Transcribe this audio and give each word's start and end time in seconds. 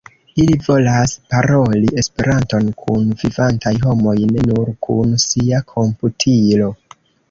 Ili 0.43 0.53
volas 0.67 1.13
paroli 1.33 1.91
Esperanton 2.03 2.73
kun 2.81 3.07
vivantaj 3.21 3.77
homoj, 3.87 4.17
ne 4.35 4.51
nur 4.51 4.77
kun 4.89 5.17
sia 5.31 5.67
komputilo. 5.77 6.77